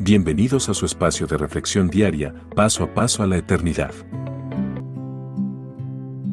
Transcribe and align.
Bienvenidos 0.00 0.68
a 0.68 0.74
su 0.74 0.86
espacio 0.86 1.28
de 1.28 1.38
reflexión 1.38 1.86
diaria, 1.86 2.34
paso 2.56 2.82
a 2.82 2.92
paso 2.92 3.22
a 3.22 3.28
la 3.28 3.36
eternidad. 3.36 3.92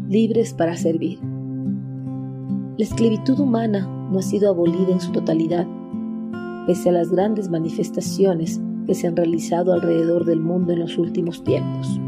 Libres 0.09 0.55
para 0.55 0.75
servir. 0.75 1.19
La 2.79 2.83
esclavitud 2.83 3.39
humana 3.39 3.87
no 4.11 4.17
ha 4.17 4.23
sido 4.23 4.49
abolida 4.49 4.91
en 4.91 4.99
su 4.99 5.11
totalidad, 5.11 5.67
pese 6.65 6.89
a 6.89 6.93
las 6.93 7.11
grandes 7.11 7.51
manifestaciones 7.51 8.59
que 8.87 8.95
se 8.95 9.05
han 9.05 9.15
realizado 9.15 9.73
alrededor 9.73 10.25
del 10.25 10.39
mundo 10.39 10.73
en 10.73 10.79
los 10.79 10.97
últimos 10.97 11.43
tiempos, 11.43 11.99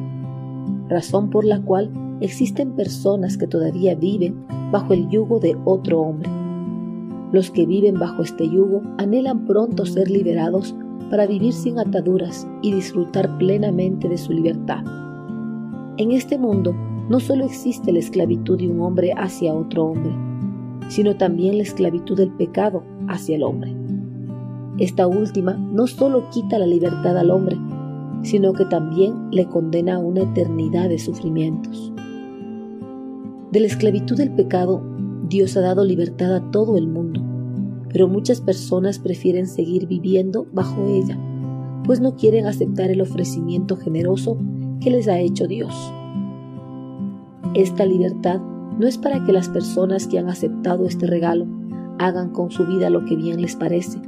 razón 0.89 1.29
por 1.29 1.45
la 1.45 1.61
cual 1.61 1.91
existen 2.19 2.71
personas 2.71 3.37
que 3.37 3.45
todavía 3.45 3.93
viven 3.93 4.43
bajo 4.71 4.93
el 4.93 5.07
yugo 5.07 5.39
de 5.39 5.55
otro 5.65 6.01
hombre. 6.01 6.31
Los 7.31 7.51
que 7.51 7.67
viven 7.67 7.99
bajo 7.99 8.23
este 8.23 8.49
yugo 8.49 8.81
anhelan 8.97 9.45
pronto 9.45 9.85
ser 9.85 10.09
liberados 10.09 10.75
para 11.09 11.27
vivir 11.27 11.53
sin 11.53 11.79
ataduras 11.79 12.47
y 12.61 12.73
disfrutar 12.73 13.37
plenamente 13.37 14.09
de 14.09 14.17
su 14.17 14.33
libertad. 14.33 14.83
En 15.97 16.11
este 16.11 16.37
mundo 16.37 16.73
no 17.09 17.19
solo 17.19 17.45
existe 17.45 17.91
la 17.91 17.99
esclavitud 17.99 18.57
de 18.57 18.67
un 18.67 18.81
hombre 18.81 19.13
hacia 19.15 19.53
otro 19.53 19.85
hombre, 19.85 20.11
sino 20.89 21.15
también 21.15 21.57
la 21.57 21.63
esclavitud 21.63 22.17
del 22.17 22.31
pecado 22.31 22.83
hacia 23.07 23.35
el 23.35 23.43
hombre. 23.43 23.75
Esta 24.79 25.05
última 25.05 25.53
no 25.53 25.85
solo 25.85 26.29
quita 26.31 26.57
la 26.57 26.65
libertad 26.65 27.17
al 27.17 27.29
hombre, 27.29 27.57
sino 28.23 28.53
que 28.53 28.65
también 28.65 29.29
le 29.31 29.45
condena 29.45 29.95
a 29.95 29.99
una 29.99 30.21
eternidad 30.21 30.89
de 30.89 30.97
sufrimientos. 30.97 31.93
De 33.51 33.59
la 33.59 33.67
esclavitud 33.67 34.17
del 34.17 34.31
pecado, 34.31 34.81
Dios 35.29 35.55
ha 35.57 35.61
dado 35.61 35.85
libertad 35.85 36.35
a 36.35 36.51
todo 36.51 36.75
el 36.77 36.87
mundo 36.87 37.22
pero 37.93 38.07
muchas 38.07 38.41
personas 38.41 38.97
prefieren 38.97 39.45
seguir 39.45 39.87
viviendo 39.87 40.47
bajo 40.51 40.87
ella, 40.87 41.17
pues 41.85 42.01
no 42.01 42.15
quieren 42.15 42.47
aceptar 42.47 42.89
el 42.89 43.01
ofrecimiento 43.01 43.77
generoso 43.77 44.37
que 44.81 44.89
les 44.89 45.07
ha 45.07 45.19
hecho 45.19 45.45
Dios. 45.45 45.73
Esta 47.53 47.85
libertad 47.85 48.41
no 48.79 48.87
es 48.87 48.97
para 48.97 49.23
que 49.23 49.31
las 49.31 49.47
personas 49.47 50.07
que 50.07 50.17
han 50.17 50.27
aceptado 50.27 50.87
este 50.87 51.05
regalo 51.05 51.45
hagan 51.99 52.31
con 52.31 52.49
su 52.49 52.65
vida 52.65 52.89
lo 52.89 53.05
que 53.05 53.15
bien 53.15 53.39
les 53.39 53.55
parece, 53.55 54.01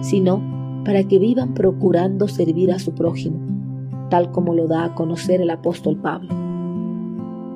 sino 0.00 0.40
para 0.84 1.02
que 1.02 1.18
vivan 1.18 1.54
procurando 1.54 2.28
servir 2.28 2.70
a 2.70 2.78
su 2.78 2.92
prójimo, 2.92 3.40
tal 4.10 4.30
como 4.30 4.54
lo 4.54 4.68
da 4.68 4.84
a 4.84 4.94
conocer 4.94 5.40
el 5.40 5.50
apóstol 5.50 5.96
Pablo. 5.96 6.32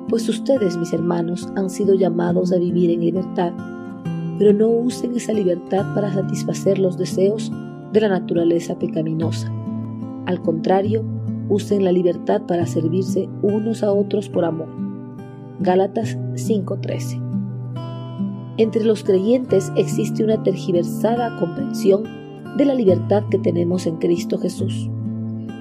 Pues 0.09 0.27
ustedes, 0.27 0.75
mis 0.75 0.91
hermanos, 0.91 1.47
han 1.55 1.69
sido 1.69 1.93
llamados 1.93 2.51
a 2.51 2.57
vivir 2.57 2.89
en 2.89 2.99
libertad 2.99 3.53
pero 4.39 4.53
no 4.53 4.69
usen 4.69 5.13
esa 5.15 5.33
libertad 5.33 5.93
para 5.93 6.13
satisfacer 6.13 6.79
los 6.79 6.97
deseos 6.97 7.51
de 7.91 7.99
la 7.99 8.07
naturaleza 8.07 8.79
pecaminosa. 8.79 9.51
Al 10.25 10.41
contrario, 10.41 11.03
usen 11.49 11.83
la 11.83 11.91
libertad 11.91 12.43
para 12.47 12.65
servirse 12.65 13.27
unos 13.41 13.83
a 13.83 13.91
otros 13.91 14.29
por 14.29 14.45
amor. 14.45 14.69
Gálatas 15.59 16.17
5:13. 16.35 17.21
Entre 18.55 18.85
los 18.85 19.03
creyentes 19.03 19.73
existe 19.75 20.23
una 20.23 20.41
tergiversada 20.41 21.37
comprensión 21.37 22.03
de 22.55 22.63
la 22.63 22.75
libertad 22.75 23.23
que 23.29 23.39
tenemos 23.39 23.85
en 23.87 23.97
Cristo 23.97 24.37
Jesús, 24.37 24.89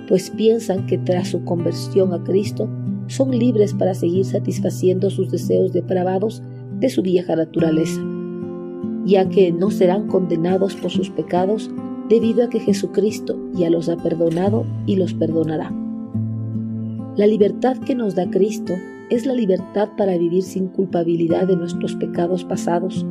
pues 0.09 0.31
piensan 0.31 0.87
que 0.87 0.99
tras 0.99 1.29
su 1.29 1.45
conversión 1.45 2.15
a 2.15 2.23
Cristo 2.23 2.69
son 3.09 3.37
libres 3.37 3.75
para 3.75 3.95
seguir 3.95 4.25
satisfaciendo 4.25 5.11
sus 5.11 5.31
deseos 5.31 5.73
depravados 5.73 6.45
de 6.79 6.91
su 6.91 7.03
vieja 7.03 7.35
naturaleza 7.35 8.01
ya 9.09 9.27
que 9.27 9.51
no 9.53 9.71
serán 9.71 10.07
condenados 10.07 10.77
por 10.77 10.91
sus 10.91 11.09
pecados 11.09 11.71
debido 12.11 12.45
a 12.45 12.51
que 12.51 12.61
Jesucristo 12.61 13.39
ya 13.55 13.71
los 13.71 13.89
ha 13.89 13.97
perdonado 13.97 14.67
y 14.85 14.97
los 14.97 15.15
perdonará. 15.15 15.73
La 17.17 17.27
libertad 17.27 17.79
que 17.79 17.95
nos 17.95 18.15
da 18.15 18.29
Cristo 18.29 18.75
es 19.09 19.25
la 19.25 19.33
libertad 19.33 19.89
para 19.97 20.19
vivir 20.19 20.43
sin 20.43 20.69
culpabilidad 20.69 21.47
de 21.47 21.57
nuestros 21.57 21.97
pecados 21.97 22.45
pasados, 22.45 23.07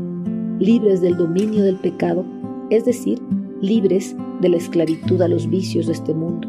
libres 0.59 1.01
del 1.01 1.17
dominio 1.17 1.63
del 1.63 1.77
pecado, 1.77 2.23
es 2.69 2.85
decir, 2.85 3.19
libres 3.59 4.15
de 4.41 4.49
la 4.49 4.57
esclavitud 4.57 5.19
a 5.23 5.27
los 5.27 5.49
vicios 5.49 5.87
de 5.87 5.93
este 5.93 6.13
mundo, 6.13 6.47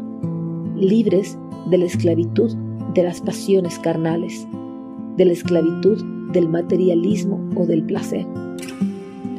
libres 0.77 1.39
de 1.71 1.79
la 1.79 1.85
esclavitud 1.85 2.55
de 2.93 3.01
las 3.01 3.19
pasiones 3.19 3.79
carnales, 3.79 4.47
de 5.17 5.25
la 5.25 5.33
esclavitud 5.33 6.03
del 6.33 6.47
materialismo 6.47 7.49
o 7.55 7.65
del 7.65 7.83
placer 7.83 8.27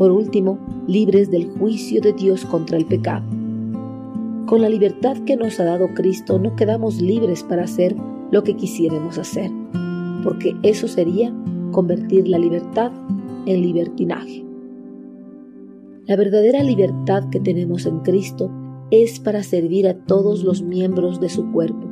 por 0.01 0.13
último, 0.13 0.59
libres 0.87 1.31
del 1.31 1.51
juicio 1.59 2.01
de 2.01 2.15
Dios 2.15 2.47
contra 2.47 2.79
el 2.79 2.87
pecado. 2.87 3.23
Con 4.47 4.63
la 4.63 4.71
libertad 4.71 5.19
que 5.27 5.37
nos 5.37 5.61
ha 5.61 5.65
dado 5.65 5.89
Cristo 5.93 6.39
no 6.39 6.57
quedamos 6.57 7.03
libres 7.03 7.43
para 7.43 7.65
hacer 7.65 7.95
lo 8.31 8.43
que 8.43 8.57
quisiéramos 8.57 9.19
hacer, 9.19 9.51
porque 10.25 10.57
eso 10.63 10.89
sería 10.89 11.35
convertir 11.71 12.29
la 12.29 12.39
libertad 12.39 12.91
en 13.45 13.61
libertinaje. 13.61 14.43
La 16.07 16.17
verdadera 16.17 16.63
libertad 16.63 17.29
que 17.29 17.39
tenemos 17.39 17.85
en 17.85 17.99
Cristo 17.99 18.51
es 18.91 19.21
para 19.21 19.43
servir 19.43 19.87
a 19.87 20.07
todos 20.07 20.45
los 20.45 20.63
miembros 20.63 21.21
de 21.21 21.29
su 21.29 21.53
cuerpo 21.53 21.87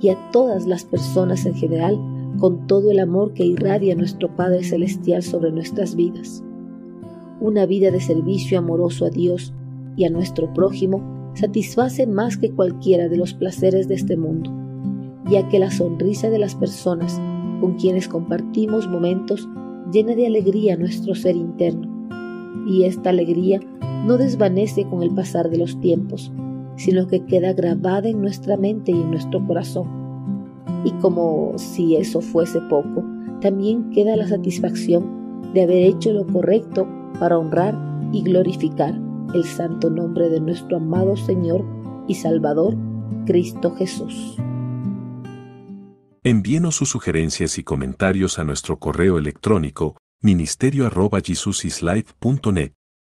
y 0.00 0.08
a 0.08 0.18
todas 0.32 0.66
las 0.66 0.84
personas 0.84 1.46
en 1.46 1.54
general 1.54 2.00
con 2.40 2.66
todo 2.66 2.90
el 2.90 2.98
amor 2.98 3.32
que 3.32 3.46
irradia 3.46 3.94
nuestro 3.94 4.34
Padre 4.34 4.64
Celestial 4.64 5.22
sobre 5.22 5.52
nuestras 5.52 5.94
vidas 5.94 6.42
una 7.44 7.66
vida 7.66 7.90
de 7.90 8.00
servicio 8.00 8.58
amoroso 8.58 9.04
a 9.04 9.10
Dios 9.10 9.52
y 9.96 10.06
a 10.06 10.10
nuestro 10.10 10.52
prójimo 10.54 11.02
satisface 11.34 12.06
más 12.06 12.38
que 12.38 12.50
cualquiera 12.50 13.08
de 13.08 13.18
los 13.18 13.34
placeres 13.34 13.86
de 13.86 13.96
este 13.96 14.16
mundo, 14.16 14.50
ya 15.30 15.46
que 15.50 15.58
la 15.58 15.70
sonrisa 15.70 16.30
de 16.30 16.38
las 16.38 16.54
personas 16.54 17.20
con 17.60 17.74
quienes 17.74 18.08
compartimos 18.08 18.88
momentos 18.88 19.46
llena 19.92 20.14
de 20.14 20.26
alegría 20.26 20.76
nuestro 20.78 21.14
ser 21.14 21.36
interno, 21.36 21.86
y 22.66 22.84
esta 22.84 23.10
alegría 23.10 23.60
no 24.06 24.16
desvanece 24.16 24.86
con 24.86 25.02
el 25.02 25.10
pasar 25.10 25.50
de 25.50 25.58
los 25.58 25.78
tiempos, 25.80 26.32
sino 26.76 27.06
que 27.06 27.26
queda 27.26 27.52
grabada 27.52 28.08
en 28.08 28.22
nuestra 28.22 28.56
mente 28.56 28.90
y 28.90 28.94
en 29.02 29.10
nuestro 29.10 29.46
corazón. 29.46 29.86
Y 30.84 30.92
como 30.92 31.52
si 31.56 31.96
eso 31.96 32.22
fuese 32.22 32.60
poco, 32.70 33.04
también 33.42 33.90
queda 33.90 34.16
la 34.16 34.28
satisfacción 34.28 35.52
de 35.52 35.62
haber 35.62 35.82
hecho 35.84 36.10
lo 36.12 36.26
correcto 36.26 36.88
para 37.18 37.38
honrar 37.38 37.74
y 38.12 38.22
glorificar 38.22 38.94
el 39.34 39.44
santo 39.44 39.90
nombre 39.90 40.28
de 40.28 40.40
nuestro 40.40 40.76
amado 40.76 41.16
Señor 41.16 41.64
y 42.06 42.14
Salvador, 42.14 42.76
Cristo 43.26 43.74
Jesús. 43.74 44.36
Envíenos 46.22 46.76
sus 46.76 46.88
sugerencias 46.88 47.58
y 47.58 47.64
comentarios 47.64 48.38
a 48.38 48.44
nuestro 48.44 48.78
correo 48.78 49.18
electrónico 49.18 49.96
ministerio 50.22 50.86
arroba 50.86 51.20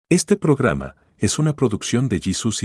Este 0.09 0.37
programa 0.37 0.97
es 1.19 1.39
una 1.39 1.55
producción 1.55 2.09
de 2.09 2.21
Jesus 2.21 2.55